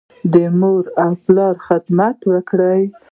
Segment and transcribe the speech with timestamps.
[0.33, 2.83] د مور او پلار خدمت وکړئ.